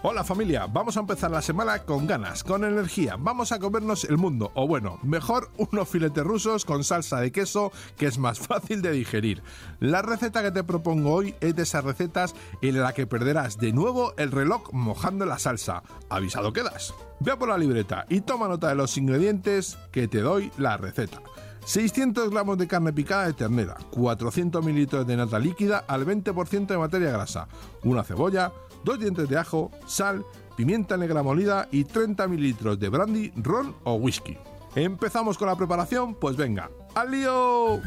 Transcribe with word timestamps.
Hola 0.00 0.22
familia, 0.22 0.68
vamos 0.68 0.96
a 0.96 1.00
empezar 1.00 1.28
la 1.32 1.42
semana 1.42 1.80
con 1.80 2.06
ganas, 2.06 2.44
con 2.44 2.62
energía. 2.62 3.16
Vamos 3.18 3.50
a 3.50 3.58
comernos 3.58 4.04
el 4.04 4.16
mundo, 4.16 4.52
o 4.54 4.64
bueno, 4.64 5.00
mejor 5.02 5.50
unos 5.56 5.88
filetes 5.88 6.22
rusos 6.22 6.64
con 6.64 6.84
salsa 6.84 7.18
de 7.18 7.32
queso 7.32 7.72
que 7.96 8.06
es 8.06 8.16
más 8.16 8.38
fácil 8.46 8.80
de 8.80 8.92
digerir. 8.92 9.42
La 9.80 10.00
receta 10.00 10.40
que 10.40 10.52
te 10.52 10.62
propongo 10.62 11.12
hoy 11.12 11.34
es 11.40 11.56
de 11.56 11.64
esas 11.64 11.82
recetas 11.82 12.36
en 12.62 12.80
la 12.80 12.92
que 12.92 13.08
perderás 13.08 13.58
de 13.58 13.72
nuevo 13.72 14.14
el 14.18 14.30
reloj 14.30 14.72
mojando 14.72 15.26
la 15.26 15.40
salsa. 15.40 15.82
Avisado 16.08 16.52
quedas. 16.52 16.94
Ve 17.18 17.36
por 17.36 17.48
la 17.48 17.58
libreta 17.58 18.06
y 18.08 18.20
toma 18.20 18.46
nota 18.46 18.68
de 18.68 18.76
los 18.76 18.96
ingredientes 18.98 19.78
que 19.90 20.06
te 20.06 20.20
doy 20.20 20.52
la 20.58 20.76
receta. 20.76 21.20
600 21.64 22.30
gramos 22.30 22.56
de 22.56 22.68
carne 22.68 22.92
picada 22.92 23.26
de 23.26 23.32
ternera, 23.34 23.76
400 23.90 24.64
mililitros 24.64 25.06
de 25.06 25.16
nata 25.16 25.38
líquida 25.38 25.84
al 25.86 26.06
20% 26.06 26.66
de 26.66 26.78
materia 26.78 27.10
grasa, 27.10 27.46
una 27.82 28.04
cebolla, 28.04 28.52
dos 28.88 28.98
dientes 28.98 29.28
de 29.28 29.36
ajo, 29.36 29.70
sal, 29.86 30.24
pimienta 30.56 30.96
negra 30.96 31.22
molida 31.22 31.68
y 31.70 31.84
30 31.84 32.26
mililitros 32.26 32.80
de 32.80 32.88
brandy, 32.88 33.30
ron 33.36 33.76
o 33.84 33.96
whisky. 33.96 34.38
¿Empezamos 34.74 35.36
con 35.36 35.46
la 35.46 35.56
preparación? 35.56 36.14
Pues 36.14 36.36
venga, 36.36 36.70
¡al 36.94 37.10
lío! 37.10 37.82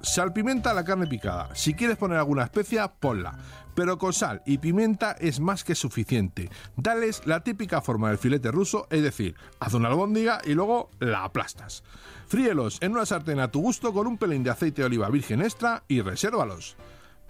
Salpimenta 0.00 0.72
la 0.72 0.84
carne 0.84 1.08
picada. 1.08 1.52
Si 1.56 1.74
quieres 1.74 1.96
poner 1.96 2.18
alguna 2.18 2.44
especia, 2.44 2.92
ponla. 2.92 3.36
Pero 3.74 3.98
con 3.98 4.12
sal 4.12 4.40
y 4.46 4.58
pimienta 4.58 5.16
es 5.18 5.40
más 5.40 5.64
que 5.64 5.74
suficiente. 5.74 6.48
Dales 6.76 7.26
la 7.26 7.42
típica 7.42 7.80
forma 7.80 8.08
del 8.08 8.18
filete 8.18 8.52
ruso, 8.52 8.86
es 8.88 9.02
decir, 9.02 9.34
haz 9.58 9.74
una 9.74 9.88
albóndiga 9.88 10.40
y 10.44 10.54
luego 10.54 10.90
la 11.00 11.24
aplastas. 11.24 11.82
Fríelos 12.28 12.78
en 12.82 12.92
una 12.92 13.04
sartén 13.04 13.40
a 13.40 13.50
tu 13.50 13.62
gusto 13.62 13.92
con 13.92 14.06
un 14.06 14.16
pelín 14.16 14.44
de 14.44 14.50
aceite 14.50 14.82
de 14.82 14.86
oliva 14.86 15.10
virgen 15.10 15.42
extra 15.42 15.82
y 15.88 16.02
resérvalos. 16.02 16.76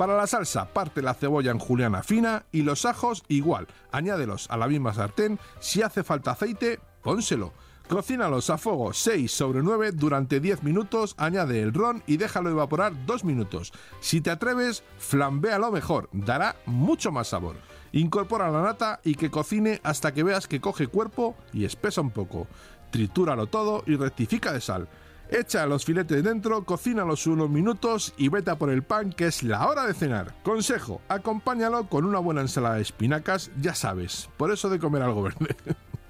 Para 0.01 0.17
la 0.17 0.27
salsa, 0.27 0.65
parte 0.65 1.03
la 1.03 1.13
cebolla 1.13 1.51
en 1.51 1.59
juliana 1.59 2.03
fina 2.03 2.47
y 2.53 2.63
los 2.63 2.87
ajos 2.87 3.23
igual. 3.29 3.69
Añádelos 3.93 4.47
a 4.49 4.57
la 4.57 4.67
misma 4.67 4.95
sartén. 4.95 5.39
Si 5.59 5.83
hace 5.83 6.03
falta 6.03 6.31
aceite, 6.31 6.81
pónselo. 7.03 7.53
Cocínalos 7.87 8.49
a 8.49 8.57
fuego 8.57 8.95
6 8.95 9.31
sobre 9.31 9.63
9 9.63 9.93
durante 9.93 10.41
10 10.41 10.63
minutos, 10.63 11.15
añade 11.19 11.61
el 11.61 11.75
ron 11.75 12.03
y 12.07 12.17
déjalo 12.17 12.49
evaporar 12.49 12.95
2 13.05 13.25
minutos. 13.25 13.75
Si 14.01 14.23
te 14.23 14.31
atreves, 14.31 14.85
flambéalo 14.97 15.71
mejor, 15.71 16.09
dará 16.13 16.57
mucho 16.65 17.13
más 17.13 17.29
sabor. 17.29 17.57
Incorpora 17.93 18.51
la 18.51 18.63
nata 18.63 19.01
y 19.05 19.17
que 19.17 19.31
cocine 19.31 19.83
hasta 19.83 20.15
que 20.15 20.23
veas 20.23 20.49
que 20.49 20.63
coge 20.63 20.87
cuerpo 20.87 21.37
y 21.53 21.67
espesa 21.67 22.01
un 22.01 22.11
poco. 22.11 22.47
Tritúralo 22.91 23.49
todo 23.49 23.83
y 23.87 23.97
rectifica 23.97 24.51
de 24.55 24.63
sal. 24.63 24.89
Echa 25.33 25.65
los 25.67 25.85
filetes 25.85 26.25
dentro, 26.25 26.65
cocínalos 26.65 27.29
unos 27.29 27.49
minutos 27.49 28.13
y 28.17 28.29
vete 28.29 28.55
por 28.57 28.69
el 28.69 28.83
pan 28.83 29.13
que 29.13 29.29
es 29.29 29.45
la 29.45 29.69
hora 29.69 29.87
de 29.87 29.95
cenar. 29.95 30.35
Consejo, 30.43 31.01
acompáñalo 31.09 31.89
con 31.89 32.05
una 32.05 32.19
buena 32.19 32.41
ensalada 32.41 32.75
de 32.75 32.83
espinacas, 32.83 33.53
ya 33.61 33.77
sabes, 33.77 34.29
por 34.37 34.51
eso 34.51 34.69
de 34.69 34.81
comer 34.81 35.03
algo 35.03 35.23
verde. 35.23 35.55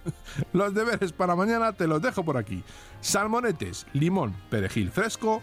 Los 0.55 0.73
deberes 0.73 1.12
para 1.12 1.37
mañana 1.37 1.75
te 1.75 1.87
los 1.87 2.01
dejo 2.01 2.25
por 2.25 2.39
aquí. 2.39 2.65
Salmonetes, 3.03 3.87
limón, 3.93 4.35
perejil 4.49 4.91
fresco, 4.91 5.43